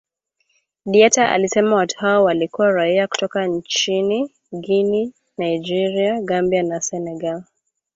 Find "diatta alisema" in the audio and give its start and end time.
0.85-1.75